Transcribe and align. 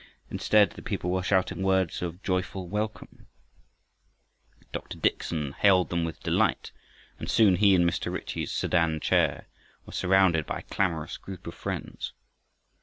Instead 0.31 0.71
the 0.71 0.81
people 0.81 1.11
were 1.11 1.21
shouting 1.21 1.61
words 1.61 2.01
of 2.01 2.23
joyful 2.23 2.67
welcome. 2.67 3.27
Dr. 4.71 4.97
Dickson 4.97 5.51
hailed 5.51 5.89
them 5.91 6.03
with 6.03 6.21
delight, 6.23 6.71
and 7.19 7.29
soon 7.29 7.57
he 7.57 7.75
and 7.75 7.87
Mr. 7.87 8.11
Ritchie's 8.11 8.51
sedan 8.51 8.99
chair 8.99 9.47
were 9.85 9.93
surrounded 9.93 10.47
by 10.47 10.57
a 10.57 10.63
clamorous 10.73 11.17
group 11.17 11.45
of 11.45 11.53
friends. 11.53 12.13